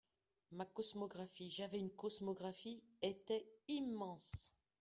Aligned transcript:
Ma 0.53 0.65
cosmographie, 0.65 1.51
j'avais 1.51 1.77
une 1.77 1.91
cosmographie, 1.91 2.81
était 3.03 3.45
immense. 3.67 4.51